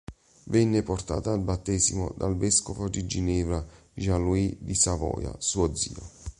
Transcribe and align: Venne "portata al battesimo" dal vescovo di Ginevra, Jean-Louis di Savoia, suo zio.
Venne 0.45 0.81
"portata 0.81 1.31
al 1.31 1.41
battesimo" 1.43 2.15
dal 2.17 2.35
vescovo 2.35 2.89
di 2.89 3.05
Ginevra, 3.05 3.63
Jean-Louis 3.93 4.55
di 4.57 4.73
Savoia, 4.73 5.31
suo 5.37 5.75
zio. 5.75 5.99